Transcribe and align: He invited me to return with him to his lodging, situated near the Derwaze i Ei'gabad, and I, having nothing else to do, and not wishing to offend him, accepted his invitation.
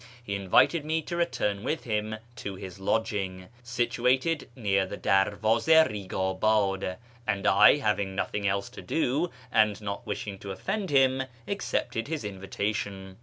He 0.23 0.33
invited 0.33 0.83
me 0.83 1.03
to 1.03 1.15
return 1.15 1.63
with 1.63 1.83
him 1.83 2.15
to 2.37 2.55
his 2.55 2.79
lodging, 2.79 3.49
situated 3.61 4.49
near 4.55 4.87
the 4.87 4.97
Derwaze 4.97 5.69
i 5.69 5.85
Ei'gabad, 5.87 6.97
and 7.27 7.45
I, 7.45 7.77
having 7.77 8.15
nothing 8.15 8.47
else 8.47 8.69
to 8.69 8.81
do, 8.81 9.29
and 9.51 9.79
not 9.79 10.03
wishing 10.07 10.39
to 10.39 10.51
offend 10.51 10.89
him, 10.89 11.21
accepted 11.47 12.07
his 12.07 12.23
invitation. 12.25 13.19